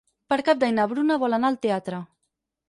Per 0.31 0.37
Cap 0.47 0.63
d'Any 0.63 0.73
na 0.77 0.85
Bruna 0.93 1.19
vol 1.25 1.37
anar 1.39 1.53
al 1.53 1.61
teatre. 1.67 2.01